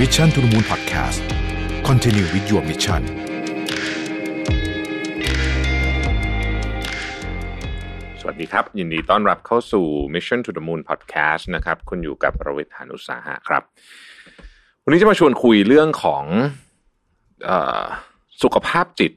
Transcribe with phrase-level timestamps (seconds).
[0.00, 1.20] Mission to the Moon Podcast
[1.88, 3.02] Continue with your mission
[8.20, 13.62] สวัสดีครับ ยินดีต้อนรับเข้าสู่ Mission to the Moon Podcast นะครับ คุณอยู่กับระวิทยานุสาหะครับ
[14.84, 16.24] วันนี้จะมาชวนคุยเรื่องของ
[17.48, 17.50] อ
[18.42, 19.12] สุขภาพจิต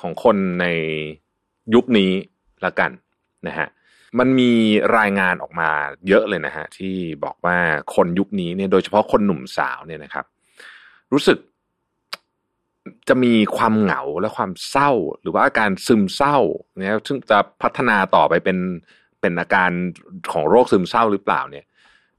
[0.00, 0.66] ของคนใน
[1.74, 2.10] ยุคนี้
[2.64, 2.90] ละกัน
[3.46, 3.68] นะฮะ
[4.18, 4.52] มันมี
[4.98, 5.70] รายงานออกมา
[6.08, 6.94] เยอะเลยนะฮะที่
[7.24, 7.56] บอกว่า
[7.94, 10.24] คนยุคนี้เนี่ยโดยเฉพาะคนหนุ่มสาวเนี่ยนะครับ
[11.12, 11.38] รู้สึก
[13.08, 14.90] จะมีความเหงาและความเศร้า
[15.22, 16.36] หรือว่าอาการซึมเศร้า
[16.78, 18.58] เนี่ยซึ่งจะพัฒนาต่อไปเป็น
[19.20, 19.70] เป็นอาการ
[20.32, 21.64] ของโรคซึมเศร้าหรือเปล่าเนี่ย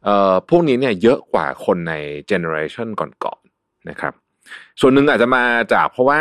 [0.04, 1.94] เอ่อพวกนี้เนี่ยเยอะกว่าคนใน
[2.28, 4.14] เจเนอเรชันก่อนๆนะครับ
[4.82, 6.20] ส่วนหนึ่งอาจจะมาจากเพราะว่า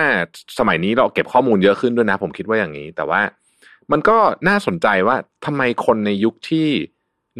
[0.58, 3.20] สมัยนี้เราเก็บข้อมูลเยอะขึ้นด้วยนะ ผมคิดว่าอย่างนี้ แต่ว่า
[3.92, 4.18] มันก็
[4.48, 6.68] น่าสนใจว่าทำไมคนในยุคที่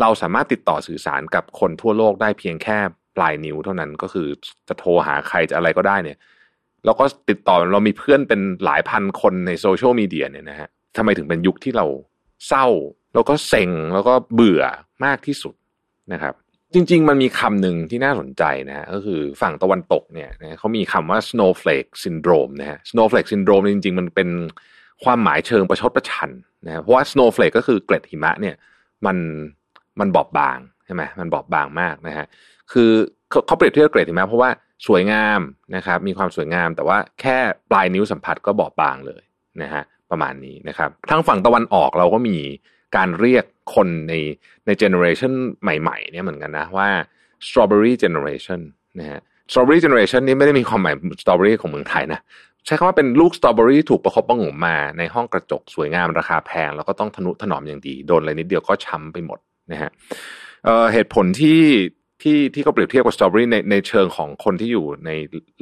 [0.00, 2.78] เราสามารถติดต่อสื่อสารกับคนทั่วโลกได้เพียงแค่
[3.16, 4.28] ปลายนิ้วเท่านั้นก็คือ
[4.68, 6.18] จะโทรหาใครจะอะไรก็ได้เนี่ย
[6.84, 11.86] เราก็ติดต่อเรามีเพื่อนเป็นหลายพันคนในโซเชียลมีเดียเนี่ยนะฮะทำไมถึงเป็นยุคที่เรา
[12.48, 12.66] เศร้า
[13.14, 14.62] แล้วก็เซ็งแล้วก็เบื่อ
[15.04, 15.54] มากที่สุด
[16.12, 16.34] นะครับ
[16.74, 24.28] จริง ๆ มันมีคำหนึ่งที่น่าสนใจนะฮะก็คือฝั่งตะวันตกเนี่ยนะเขามีคำว่า snowflake syndrome นะฮะ snowflake syndrome จริง ๆ มันเป็น
[25.04, 26.30] ความหมายเชิงประชดประชัน
[26.66, 28.54] นะเพราะว่า snowflake ก็คือเกล็ดหิมะเนี่ย
[29.06, 29.16] มัน
[30.00, 32.26] มันบอบบางใช่ไหมมันบอบบางมากนะฮะ
[32.72, 32.90] คือ
[33.30, 34.50] เขาเขาเปรียบเทียบเกล็ดหิมะเพราะว่า
[34.86, 35.40] สวยงาม
[35.76, 37.36] นะครับมีความสวยงาม แต่ว่าแค่
[37.70, 39.22] ปลายนิ้วสัมผัสก็บอบบางเลย
[39.62, 42.36] นะฮะประมาณนี้นะครับทางฝั่งตะวันออกเราก็มี
[42.96, 44.14] การเรียกคนใน
[44.66, 46.88] ใน generation ใหม่ๆเนี่ยเหมือนกันนะว่า
[47.46, 48.60] strawberry generation
[48.98, 52.20] นะฮะ strawberry generation นี่ไม่ได้มีความหมาย strawberry ของเมืองไทยนะ
[52.66, 59.38] ใช้คำว่าเป็นลูกสตรอเบอรี่ถูกประคบประหงมมาในห้องกระจกสวยงามราคาแพง แล้วก็ต้องทนุถนอมอย่างดี โดนอะไรนิดเดียวก็ช้ำไปหมด
[59.72, 59.90] นะฮะ
[60.64, 61.62] เเหตุผลที่
[62.22, 65.10] ที่ที่เขาเปรียบเทียบกับสตรอเบอรี่ในในเชิงของคนที่อยู่ใน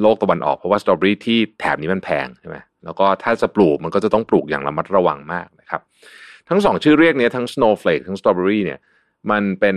[0.00, 5.80] โลกตะวันออก เพราะว่าสตรอเบอรี่ที่แถบนี้มันแพงใช่ไหมแล้วก็ถ้าจะปลูกมันก็จะต้องปลูกอย่างระมัดระวังมากนะครับ
[6.48, 8.78] ทั้งสองชื่อเรียกเนี้ยทั้ง snowflake ทั้ง strawberry เนี่ย
[9.30, 9.76] มันเป็น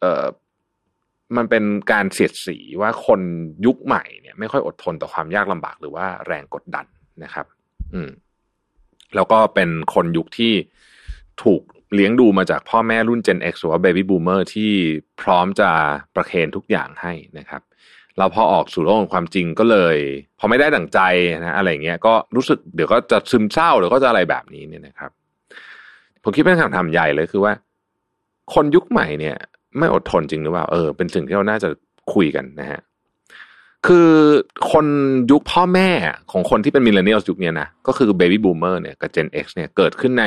[0.00, 0.24] เอ่อ
[1.38, 3.20] มันเป็นการเสียดสีว่าคน
[3.66, 6.86] ยุคใหม่เนี่ยไม่ค่อยอดทนต่อความยากลำบากหรือว่าแรงกดดัน
[7.24, 7.46] นะครับ
[7.94, 8.10] อืม
[9.14, 10.52] แล้วก็เป็นคนยุคที่
[11.42, 11.62] ถูก
[11.94, 14.70] เลี้ยงดูมาจากพ่อแม่รุ่น Gen X หรือว่า Baby Boomer ที่
[15.20, 15.70] พร้อมจะ
[16.14, 17.62] ประเคนทุกอย่างให้นะครับ
[18.18, 19.96] เราพอออกสู่โลกของความจริงก็เลย
[20.38, 21.00] พอไม่ได้ดั่งใจ
[21.32, 25.10] นะอะไรเงี้ยก็รู้สึกเดี๋ยวก็จะซึมเศร้าเดี๋ยวก็จะอะไรแบบนี้เนี่ยนะครับ
[26.22, 27.52] ผมคิดเป็นคำถามใหญ่เลยคือว่า
[28.54, 29.36] คนยุคใหม่เนี่ย
[29.78, 31.68] ไม่อดทนจริงหรือเปล่าเออเป็นสิ่งที่เราน่าจะ
[32.14, 32.80] คุยกันนะฮะ
[33.86, 34.10] คือ
[34.72, 34.86] คน
[35.30, 35.90] ยุคพ่อแม่
[36.32, 40.26] ของคนที่เป็น millennial ยุคนี้นะก็คือ Baby Boomer เนี่ยกับ Gen X เนี่ยเกิดขึ้นใน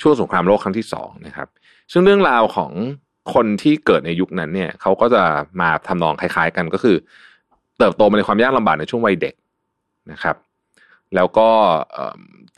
[0.00, 1.48] ช่วงสงครามโลกครั้งที่สองนะครับ
[1.92, 2.72] ซึ่งเรื่องราวของ
[3.34, 5.22] คนที่เกิดในยุคนั้นเนี่ยเขาก็จะ
[5.60, 6.96] มาทำนองคล้าย ๆ กันก็คือ
[7.78, 9.34] เติบโตมาในความยากลำบากในช่วงวัยเด็ก
[10.12, 10.36] นะครับ
[11.14, 11.48] แล้วก็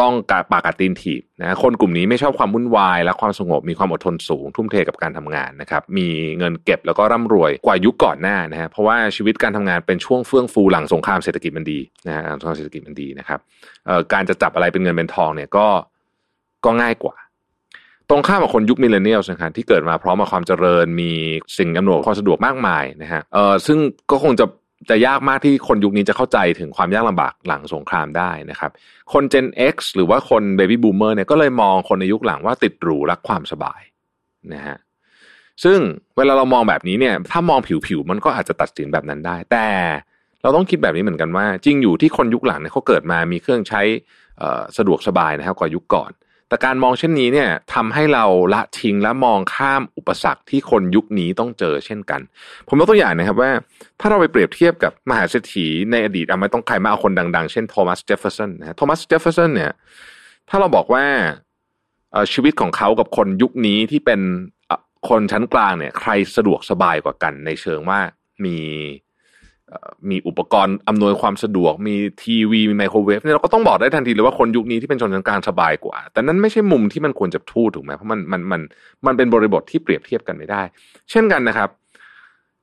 [0.03, 6.09] ต้องกาปากกัดตีนถีบนะคนกลุ่มนี้ไม่ชอบความวุ่นวาย และความสงบมีความอดทนสูง ทุ่มเทกับการทำงานนะครับมี
[6.39, 13.41] เงินเก็บแล้วก็ร่ำรวยกว่ายุคก่อนหน้านะฮะเพราะว่าชีวิตการทำงานเป็นช่วงเฟื่องฟูหลังสงครามเศรษฐกิจมันดีนะฮะสงครามเศรษฐกิจมันดีนะครับ
[14.13, 15.67] การจะจับอะไรเป็นเงินเป็นทองเนี่ยก็
[16.65, 17.17] ก็ง่ายกว่า
[18.11, 21.11] ตรงข้ามกับคนยุคมิเลเนียลนะครับที่เกิดมาพร้อมกับความเจริญมี
[21.59, 23.79] สิ่งอำนวยความสะดวกมากมายนะฮะเออซึ่ง
[24.11, 24.47] ก็คงจะ
[24.91, 28.71] จะยากมากที่คนยุคนี้จะเข้าใจถึงความยากลำบากหลังสงครามได้นะครับ
[29.13, 33.81] คน Gen X หรือว่าคน Baby Boomer เนี่ยก็เลยมองคนในยุคหลังว่าติดหรูรักความสบาย
[34.55, 34.79] นะฮะ
[35.65, 35.79] ซึ่ง
[36.17, 39.67] เวลาเรามองแบบนี้เนี่ย ถ้ามองผิวๆมันก็อาจจะตัดสินแบบนั้นได้ แต่
[40.43, 43.83] เราต้องคิดแบบนี้เหมือนกันว่า จริงอยู่ที่คนยุคหลังเนี่ยเขาเกิดมามีเครื่องใช้
[44.77, 46.11] สะดวกสบายนะครับกว่ายุคก่อน
[46.53, 48.25] แต่การมองเช่นนี้เนี่ยทำให้เรา
[48.55, 52.21] ละทิ้งและมองข้ามอุปสรรคที่คนยุคนี้ต้องเจอเช่นกัน
[52.69, 53.51] ผมยกตัวอย่างนะครับว่า
[54.01, 59.73] ถ้าเราไปเปรียบเทียบกับมหาเศรษฐีในอดีตไม่ต้องใครมาเอาคนดัง ๆ เช่นโทมัสเจฟเฟอร์สันนะโทมัสเจฟเฟอร์สันเนี่ย
[60.49, 61.05] ถ้าเราบอกว่า
[62.33, 64.21] ชีวิตของเขากับคนยุคนี้ที่เป็น
[65.09, 68.01] คนชั้นกลางเนี่ย ใครสะดวกสบายกว่ากันในเชิงว่า
[68.45, 68.59] มี
[70.11, 78.61] มีอุปกรณ์อำนวยความสะดวก มีทีวี มีไมโครเวฟเนี่ยเราก็ต้องบอกได้ทันทีเลยว่าคนยุคนี้ที่เป็นชนชั้นกลางสบายกว่า แต่นั้นไม่ใช่มุมที่มันควรจะพูดถูกไหมเพราะมันมันมัน
[79.07, 80.63] มันเป็นบริบทที่เปรียบเทียบกันไม่ได้
[81.11, 81.69] เช่นกันนะครับ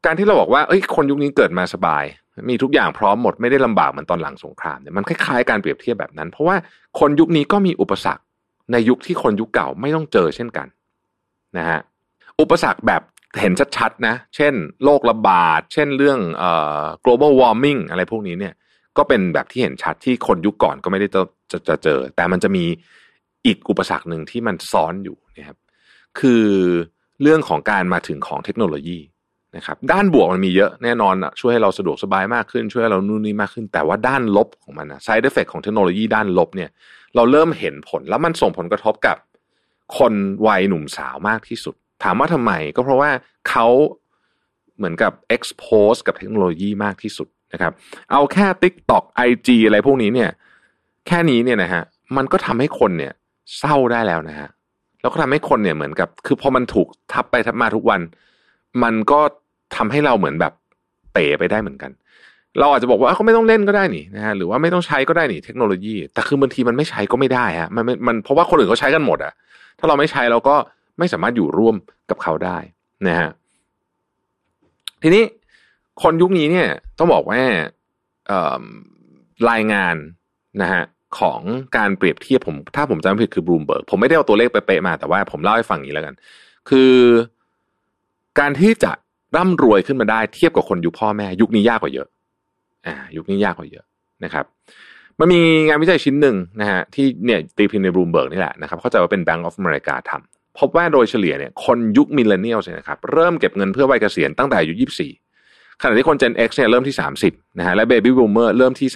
[0.05, 2.03] การที่เราบอกว่าเอ้ยคนยุคนี้เกิดมาสบาย
[2.49, 6.55] มีทุกอย่างพร้อมหมดไม่ได้ลำบากเหมือนตอนหลังสงครามเนี่ยมันคล้ายๆการเปรียบเทียบแบบนั้น เพราะว่า
[6.99, 8.23] คนยุคนี้ก็มีอุปสรรค
[8.71, 10.67] ในยุคที่คนยุคเก่าไม่ต้องเจอเช่นกัน
[11.57, 11.79] นะฮะ
[12.39, 13.01] อุปสรรคแบบ
[13.41, 14.53] เห็นชัดๆนะ เช่น
[14.83, 18.53] โรคระบาด เช่นเรื่องเอ่อ global warming อะไรพวกนี้เนี่ย
[18.97, 21.21] ก็เป็นแบบที่เห็นชัดที่คนยุคก่อนก็ไม่ได้จะ
[21.51, 22.65] จะจะเจอ แต่มันจะมี
[23.45, 25.57] อีกอุปสรรคหนึ่งที่มันซ้อนอยู่นะครับ
[26.19, 26.45] คือ
[27.21, 28.99] เรื่องของการมาถึงของเทคโนโลยี
[29.55, 36.69] นะครับ ด้านบวกมันมีเยอะแน่นอนอะช่วยให้เราสะดวกสบายมากขึ้น ช่วยให้เรานู่นนี่มากขึ้น แต่ว่าด้านลบของมันนะ side effect ของเทคโนโลยีด้านลบเนี่ย
[37.15, 39.17] เราเริ่มเห็นผลแล้วมันส่งผลกระทบกับ
[39.97, 40.13] คน
[40.47, 43.09] วัยหนุ่มสาวมากที่สุด ถามว่าทำไมก็เพราะว่า
[43.49, 43.67] เขา
[44.77, 47.73] เหมือนกับ expose กับเทคโนโลยีมากที่สุดนะครับ
[48.11, 50.29] เอาแค่ TikTok IG อะไรพวกนี้เนี่ย
[51.07, 51.83] แค่นี้เนี่ยนะฮะ
[52.17, 53.13] มันก็ทำให้คนเนี่ย
[53.57, 54.49] เศร้าได้แล้วนะฮะ
[55.01, 58.01] แล้วก็ทำให้คนเนี่ยเหมือนกับ คือพอมันถูกทับไปทับมาทุกวัน
[58.83, 59.19] มันก็
[59.75, 60.53] ทำให้เราเหมือนแบบ
[61.13, 61.91] เป๋ไปได้เหมือนกัน
[62.59, 69.33] เราอาจจะบอกว่าเขาไม่ต้องเล่นก็ได้นี่นะฮะหรือว่าไม่ต้องใช้ก็ได้นี่เทคโนโลยี แต่คือบางทีมันไม่ใช้ก็ไม่ได้ฮะมันมันเพราะว่าคนอื่นเขาใช้กันหมดอะ
[69.79, 70.55] ถ้าเราไม่ใช้เราก็
[70.99, 71.75] ไม่สามารถอยู่ร่วม
[72.09, 72.57] กับเขาได้
[73.07, 73.29] นะฮะ
[75.01, 75.23] ทีนี้
[76.01, 77.41] คนยุคนี้เนี่ยต้องบอกว่า
[79.49, 79.95] รายงาน
[80.61, 80.83] นะฮะ
[81.19, 81.41] ของ
[81.77, 86.15] การเปรียบเทียบผม ถ้าผมจำไม่ผิดคือบลูมเบิร์กผมไม่ได้เอาตัวเลขไปเป๊ะมาแต่ว่าผมเล่าให้ฟังอย่างนี้แล้วกัน
[86.69, 86.93] คือ
[88.39, 88.91] การที่จะ
[89.35, 92.07] ร่ำรวยขึ้นมาได้เทียบกับคนยุคพ่อแม่ ยุคนี้ยากกว่าเยอะ
[92.87, 93.85] อ่า ยุคนี้ยากกว่าเยอะ
[94.23, 94.45] นะครับ
[95.19, 104.73] มันมีงานวิจัยชิ้นหนึ่งนะฮะที่เนี่ยตีพิมพ์ในบลูมเบิร์กนี่แหละนะครับ เข้าใจว่าเป็น Bank of America ทำ พบว่าโดยเฉลี่ยเนี่ยคนยุค millennial เนี่ยนะครับเริ่มเก็บเงินเพื่อวัยเกษียณตั้งแต่อายุ
[105.27, 108.89] 24 ขณะที่คน Gen X เนี่ยเริ่มที่ 30นะฮะและ Baby Boomer เริ่มที่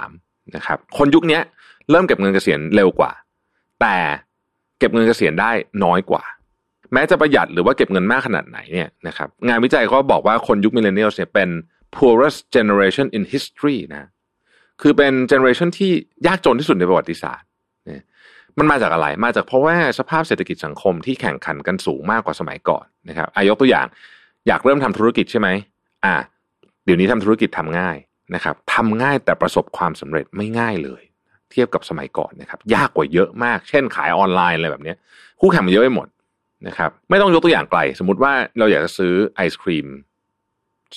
[0.00, 1.40] 33นะครับคนยุคนี้
[1.90, 3.12] เริ่มเก็บเงินเกษียณเร็วกว่า
[3.80, 3.96] แต่
[4.78, 5.50] เก็บเงินเกษียณได้
[5.84, 6.22] น้อยกว่า
[6.92, 11.48] แม้จะประหยัดหรือว่าเก็บเงินมากขนาดไหนเนี่ยนะครับงานวิจัยก็บอกว่าคนยุค millennial เนี่ยเป็น
[11.96, 14.08] poorest generation in history นะ
[14.82, 15.90] คือเป็น generation ที่
[16.26, 17.47] ยากจนที่สุดในประวัติศาสตร์
[18.58, 23.86] มันมาจากอะไร มาจากเพราะว่าสภาพเศรษฐกิจสังคมที่แข่งขันกันสูงมากกว่าสมัยก่อนนะครับอ่ายกตัวอย่าง
[24.48, 25.48] อยากเริ่มทำธุรกิจใช่ไหม
[26.04, 26.14] อ่า
[26.84, 27.96] เดี๋ยวนี้ทำธุรกิจทำง่าย
[28.34, 31.02] นะครับทำง่ายแต่ประสบความสำเร็จไม่ง่ายเลย
[31.50, 34.94] เทียบกับสมัยก่อนนะครับยากกว่าเยอะมาก เช่นขายออนไลน์อะไรแบบนี้
[35.40, 36.08] คู่แข่งมันเยอะไปหมด
[36.66, 39.86] นะครับไม่ต้องยกตัวอย่างไกล สมมติว่าเราอยากจะซื้อไอศครีม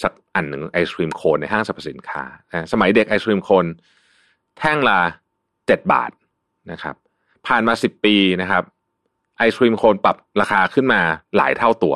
[0.02, 2.24] สักอันหนึ่งไอศครีมโคนในห้างสรรพสินค้า
[2.72, 3.66] สมัยเด็กไอศครีมโคน
[4.58, 5.00] แท่งละ
[5.68, 6.12] เจ็ดบาท
[6.72, 6.96] นะครับ
[7.48, 8.64] ผ่านมาสิบปีนะครับ
[9.38, 11.02] ไอศครีมโคนปรับราคาขึ้นมา
[11.38, 11.96] หลายเท่าตัว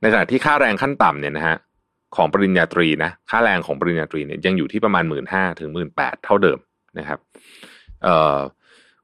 [0.00, 1.56] ในขณะที่ค่าแรงขั้นต่ำเนี่ยนะฮะ
[2.16, 6.58] ของปริญญาตรีนะค่าแรงของปริญญาตรีเนี่ยยังอยู่ที่ประมาณหมื่นห้าถึงหมื่นแปดเท่าเดิม
[6.98, 7.18] นะครับ
[8.02, 8.38] เอ่อ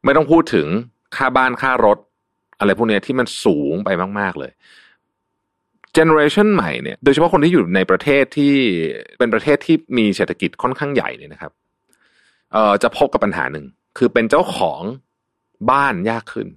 [0.04, 0.66] ไม่ต้องพูดถึง
[1.16, 1.98] ค่าบ้านค่ารถ
[2.58, 4.52] อะไรพวกนี้ที่มันสูงไปมาก ๆ เลย
[5.94, 8.54] เจเนอเรชันใหม่เนี่ยโดยเฉพาะคนที่อยู่ในประเทศที่
[9.18, 11.52] เป็นประเทศที่มีเศรษฐกิจค่อนข้างใหญ่เนี่ยนะครับ
[12.52, 13.66] เอ่อจะพบกับปัญหาหนึ่ง
[13.98, 14.82] คือเป็นเจ้าของ
[15.70, 16.48] บ้านยากขึ้น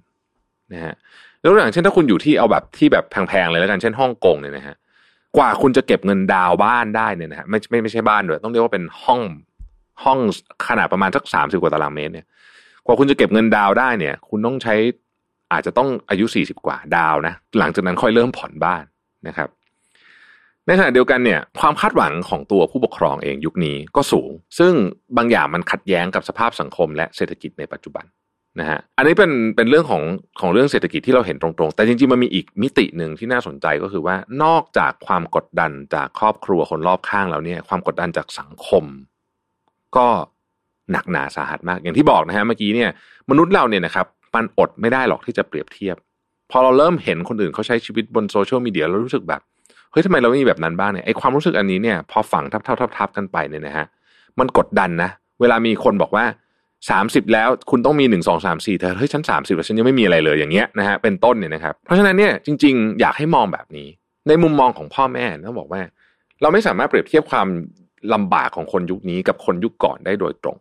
[0.72, 0.94] นะฮะ
[1.40, 4.76] แล้วอย่างเช่นถ้าคุณอยู่ที่เอาแบบที่แบบแพงๆเลยแล้วกันเช่นฮ่องกงเนี่ยนะฮะ
[5.36, 9.20] กว่าคุณจะเก็บเงินดาวบ้านได้เนี่ยนะฮะไม่ไม่ไม่ใช่บ้านด้วยต้องเรียกว่าเป็นห้อง
[10.04, 10.18] ห้อง
[10.68, 12.26] ขนาดประมาณสักสามสิบกว่าตารางเมตรเนี่ย
[12.86, 14.74] กว่าคุณจะเก็บเงินดาวได้เนี่ย คุณต้องใช้
[15.52, 18.84] อาจจะต้องอายุสี่สิบกว่าดาวนะ หลังจากนั้นค่อยเริ่มผ่อนบ้าน
[19.28, 19.48] นะครับ
[20.66, 24.72] ในขณะเดียวกันเนี่ย ความคาดหวังของตัวผู้ปกครองเองยุคนี้ก็สูง ซึ่ง
[25.16, 28.04] บางอย่างมันขัดแย้งกับสภาพสังคมและเศรษฐกิจในปัจจุบัน
[28.60, 30.02] นะฮะอันนี้เป็นเป็นเรื่องของ
[30.40, 38.84] ของเรื่องเศรษฐกิจที่เราเห็นตรงๆ แต่จริงๆมันมีอีกมิติหนึ่งที่น่าสนใจก็คือว่านอกจากความกดดันจากครอบครัวคนรอบข้างแล้วเนี่ย ความกดดันจากสังคม
[39.96, 40.06] ก็
[40.92, 42.90] หนักหนาสาหัสมาก อย่างที่บอกนะฮะเมื่อกี้เนี่ย
[43.30, 45.96] มนุษย์เราเนี่ยนะครับมันอดไม่ได้หรอกที่จะเปรียบเทียบ
[46.50, 49.40] พอเราเริ่มเห็นคนอื่นเขาใช้ชีวิตบนโซเชียลมีเดียเรารู้สึกแบบ
[49.90, 53.86] เฮ้ยทำไมเราไม่มีแบบนั้นบ้างเนี่ยไอความรู้สึกอันนี้เนี่ยพอฝังทับทับทับทับกันไปเนี่ยนะฮะ
[54.38, 55.10] มันกดดันนะ
[55.40, 56.24] เวลามีคนบอกว่า
[56.90, 63.88] สามสิบแล้วคุณต้องมีหนึ่งสองสามสี่แต่เฮ้ยฉันสามสิบแล้วฉันยังไม่มีอะไรเลยอย่างเงี้ยนะฮะเป็นต้นเนี่ยนะครับเพราะฉะนั้นเนี่ยจริง ๆ อยากให้มองแบบนี้
[64.28, 65.82] ในมุมมองของพ่อแม่ต้องบอกว่า
[66.40, 67.46] เราไม่สามารถเปรียบเทียบความ
[68.14, 70.56] ลำบากของคนยุคนี้กับคนยุคก่อนได้โดยตรง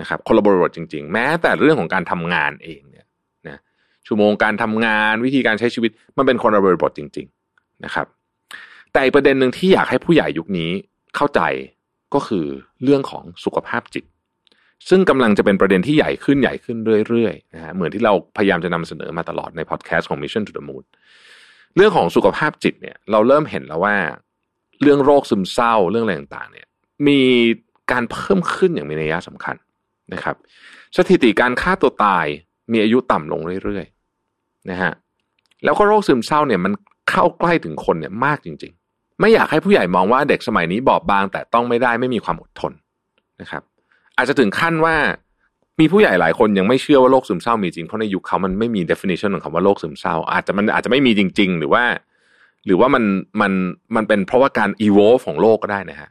[0.00, 3.06] นะครับคนละบริบทจริง ๆ แม้แต่เรื่องของการทำงานเองเนี่ย
[3.48, 3.58] นะ
[4.06, 8.06] ชั่วโมงการทำงานวิธีการใช้ชีวิตมันเป็นคนละบริบทจริง ๆนะครับ
[8.92, 10.70] แต่อีประเด็นหนึ่งที่อยากให้ผู้ใหญ่ยุคนี้
[11.16, 11.40] เข้าใจ
[12.14, 12.46] ก็คือ
[12.82, 14.04] เรื่องของสุขภาพจิต
[14.88, 16.76] ซึ่งกำลังจะเป็นประเด็นที่ใหญ่ขึ้นใหญ่ขึ้น
[17.08, 20.84] เรื่อยๆนะฮะเหมือนที่เราพยายามจะนำเสนอมาตลอดในพอดแคสต์ของ Mission to the Moon
[21.76, 23.96] เรื่องของสุขภาพจิตเนี่ย เราเริ่มเห็นแล้วว่า
[24.82, 26.66] เรื่องโรคซึมเศร้าเรื่องอะไรต่างๆ เนี่ย
[27.08, 27.20] มี
[27.92, 29.56] การเพิ่มขึ้นอย่างมีนัยสำคัญ
[30.12, 30.36] นะครับ
[30.96, 32.26] สถิติการฆ่าตัวตาย
[32.72, 34.92] มีอายุต่ำลงเรื่อยๆนะฮะ
[35.64, 36.72] แล้วก็โรคซึมเศร้าเนี่ยมัน
[37.10, 42.72] เข้าใกล้ถึงคนเนี่ยมากจริง ๆ ไม่อยากให้ผู้ใหญ่มองว่าเด็กสมัยนี้บอบบางแต่ต้องไม่ได้ไม่มีความอดทน
[43.40, 43.62] นะครับ
[44.16, 44.96] อาจจะถึงขั้นว่า
[45.80, 51.84] มีผู้ใหญ่หลายคนยังไม่เชื่อว่าโรคซึมเศร้ามีจริง เพราะในยุคเขามันไม่มี definition ของคำว่าโรคซึมเศร้า อาจจะมันอาจจะไม่มีจริง ๆ หรือว่า
[52.66, 53.04] หรือว่ามัน
[53.40, 53.52] มัน
[53.96, 56.08] มันเป็นเพราะว่าการ evolve ของโลกก็ได้นะฮะ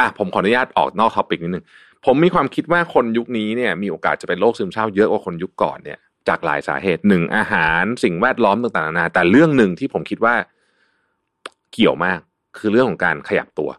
[0.00, 1.64] อะผมขออนุญาตออกนอกท็อปิกนิดนึง
[2.04, 10.34] ผมมีความคิดว่าคนยุคนี้เนี่ยมีโอกาสจะเป็นโรคซึมเศร้าเยอะกว่าคนยุคก่อนเนี่ยจากหลายสาเหตุหนึ่งอาหารสิ่งแวดล้อมต่างๆนานาแต่เรื่องหนึ่งที่ผมคิดว่า
[11.72, 12.20] เกี่ยวมาก
[12.58, 13.70] คือเรื่องของการขยับตัว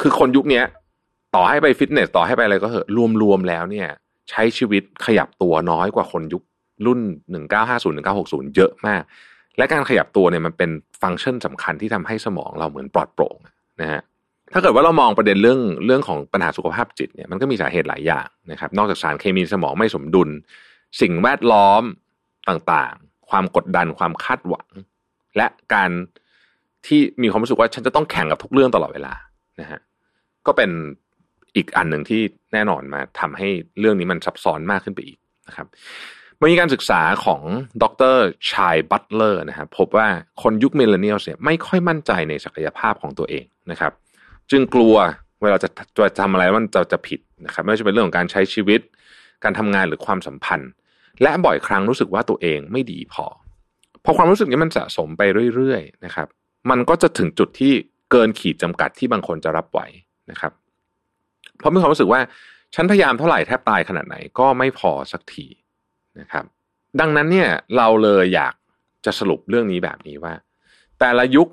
[0.00, 0.62] คือคนยุคนี้
[1.34, 2.88] ต่อให้ไปฟิตเนสต่อให้ไปอะไรก็เหอะ
[3.22, 3.88] รวมๆแล้วเนี่ย
[4.30, 6.42] ใช้ชีวิตขยับตัวน้อยกว่าคนยุค
[6.86, 7.00] รุ่น
[7.58, 9.02] 1950 1960 เยอะมาก
[9.58, 10.70] และการขยับตัวเนี่ยมันเป็น
[11.02, 13.36] ฟังก์ชันสำคัญที่ทำให้สมองเราเหมือนปลอดโปร่ง
[13.80, 14.00] นะฮะ
[14.52, 20.28] ถ้าเกิดว่าเรามองประเด็นเรื่องเรื่องของปัญหาสุขภาพจิตเนี่ยมันก็มีสาเหตุหลายอย่างนะครับ นอกจากสารเคมีสมองไม่สมดุล
[21.00, 21.82] สิ่งแวดล้อม
[22.48, 24.68] ต่างๆ ความกดดันความคาดหวัง
[25.36, 25.90] และการ
[26.86, 29.14] ที่มีความรู้สึกว่าฉันจะต้องแข่งกับทุกเรื่องตลอดเวลา
[29.60, 29.80] นะฮะ
[30.46, 30.70] ก็เป็น
[31.56, 32.20] อีกอันหนึ่งที่
[32.52, 33.48] แน่นอนมาทำให้
[33.80, 35.66] เรื่องนี้มันซับซ้อนมากขึ้นไปอีกนะครับ
[36.50, 37.42] มีการศึกษาของ
[37.82, 38.16] ดร
[38.52, 40.08] ชายบัตเลอร์นะครับพบว่า
[40.42, 43.92] คนยุค millennial เนี่ยไม่ค่อยมั่นใจในศักยภาพของตัวเองนะครับ
[44.50, 44.94] จึงกลัว
[45.42, 48.80] เวลาจะจะทำอะไรมันจะจะผิดนะครับไม่ว่าจะเป็นเรื่องของการใช้ชีวิต
[49.44, 50.70] การทำงานหรือความสัมพันธ์
[51.22, 53.26] และบ่อยครั้งรู้สึกว่าตัวเองไม่ดีพอ
[54.04, 55.22] พอความรู้สึกนี้มันสะสมไป
[55.54, 56.28] เรื่อยๆนะครับ
[56.70, 57.72] มันก็จะถึงจุดที่
[58.10, 59.80] เกินขีดจำกัดที่บางคนจะรับไหว
[60.30, 60.52] นะครับ
[61.60, 62.20] เพราะมีความรู้สึกว่า
[62.74, 65.46] ฉันพยายามเท่าไหร่แทบตายขนาดไหนก็ไม่พอสักที
[66.20, 66.44] นะครับ
[67.00, 68.54] ดังนั้นเนี่ยเราเลยอยาก
[69.06, 70.34] จะสรุปเรื่องนี้แบบนี้ว่า
[71.00, 71.48] แต่ละยุค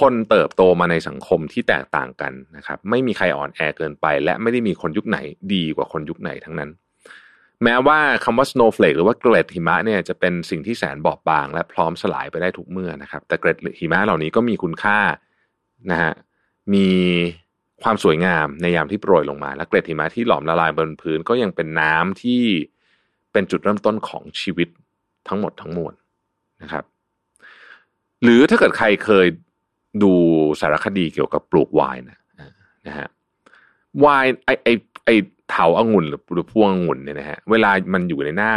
[0.00, 5.18] คนเติบโตมาในสังคมที่แตกต่างกันนะครับ ไม่มีใครอ่อนแอเกินไป และไม่ได้มีคนยุคไหน
[5.54, 6.70] ดีกว่าคนยุคไหนทั้งนั้น
[7.64, 14.98] แม้ว่าคำว่า snowflake หรือว่าเกล็ดหิมะเนี่ยจะเป็นสิ่งที่แสนบอบบาง และพร้อมสลายไปได้ทุกเมื่อนะครับ แต่เกล็ดหิมะเหล่านี้ก็มีคุณค่า
[15.90, 16.12] นะฮะ
[16.74, 16.88] มี
[17.82, 22.42] ความสวยงามในยามที่โปรยลงมา และเกล็ดหิมะที่หลอมละลายบนพื้นก็ยังเป็นน้ำที่
[23.32, 24.68] เป็นจุดเริ่มต้นของชีวิต
[25.28, 25.94] ทั้งหมดทั้งมวล
[26.62, 26.84] นะครับ
[28.22, 29.26] หรือถ้าเกิดใครเคย
[30.02, 30.12] ดู
[30.60, 32.20] สารคดีเกี่ยวกับปลูกไวน์นะ
[32.86, 33.08] นะฮะ
[34.00, 34.68] ไวน์ไอไอ
[35.04, 35.10] ไอ
[35.50, 38.52] เถาอางุ่นหรือหรือพวงองุ่นเนี่ยนะฮะเวลามันอยู่ในหน้า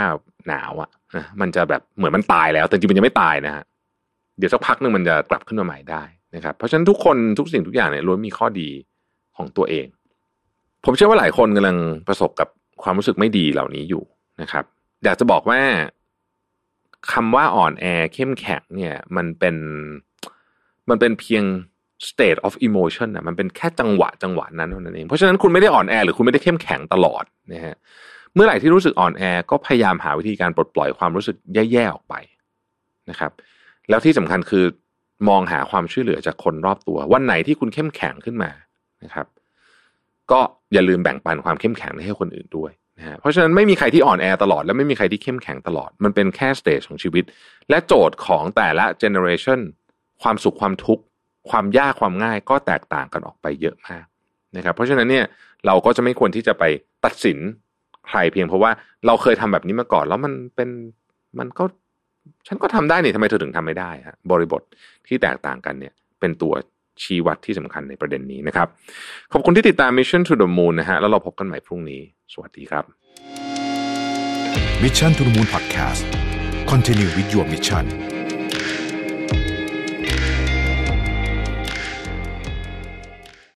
[0.48, 3.64] หนาวอะ่ะมันจะแบบเหมือนมันตายแล้ว แต่จริงมันยังไม่ตายนะฮะ
[4.38, 6.04] เดี๋ยวสักพักหนึ่งมันจะกลับขึ้นมาใหม่ได้
[6.36, 8.70] นะครับ เพราะฉะนั้นทุกคนทุกสิ่งทุกอย่างเนี่ยล้วนมีข้อดี
[9.40, 9.88] ของตัวเอง
[10.86, 11.78] ผมเชื่อว่าหลายคนกำลัง
[12.08, 12.48] ประสบกับ
[12.84, 14.04] ความรู้สึกไม่ดีเหล่านี้อยู่
[14.42, 14.66] นะครับ
[15.04, 15.62] อยากจะบอกว่า
[17.12, 19.56] คำว่าอ่อนแอเข้มแข็งเนี่ย มันเป็น
[20.90, 21.44] มันเป็นเพียง
[22.10, 27.76] state of emotion นะมันเป็นแค่จังหวะจังหวะนั้นเท่านั้นเอง เพราะฉะนั้นคุณไม่ได้อ่อนแอหรือคุณไม่ได้เข้มแข็งตลอดนะฮะ
[28.34, 32.16] เมื่อไหร่ที่รู้สึกอ่อนแอก็พยายามหาวิธีการปลดปล่อยความรู้สึกแย่ๆออกไป
[33.10, 33.32] นะครับ
[33.90, 34.66] แล้วที่สำคัญคือ
[35.30, 38.52] มองหาความช่วยเหลือจากคนรอบตัว วันไหนที่คุณเข้มแข็งขึ้นมา
[39.04, 39.28] นะครับ
[40.32, 40.40] ก็
[40.74, 47.24] อย่าลืมแบ่งปันความเข้มแข็งให้คนอื่นด้วยนะฮะเพราะฉะนั้นไม่มีใครที่อ่อนแอตลอด และไม่มีใครที่เข้มแข็งตลอด มันเป็นแค่สเตจของชีวิต
[47.70, 49.60] และโจทย์ของแต่ละเจเนอเรชัน
[50.22, 51.04] ความสุขความทุกข์
[51.50, 54.06] ความยากความง่ายก็แตกต่างกันออกไปเยอะมาก
[54.56, 55.26] นะครับ เพราะฉะนั้นเนี่ย
[55.66, 56.64] เราก็จะไม่ควรที่จะไป
[57.06, 57.38] ตัดสิน
[58.08, 58.72] ใครเพียงเพราะว่า
[59.08, 60.70] เราเคยทำแบบนี้มาก่อน แล้วมันเป็น
[61.40, 61.64] มันก็
[62.48, 64.62] ฉันก็ทำได้นี่ทำไมเธอถึงทำไม่ได้ฮะบริบท
[65.08, 66.54] ที่แตกต่างกันเนี่ย เป็นตัว
[67.04, 68.68] ชี้วัดที่สำคัญในประเด็นนี้นะครับ
[69.34, 72.02] ขอบคุณที่ติดตาม Mission to the Moon นะฮะแล้วเราพบกันใหม่พรุ่งนี้
[72.34, 72.84] สวัสดีครับ
[74.84, 76.04] Mission to the Moon Podcast
[76.72, 77.86] Continue with your mission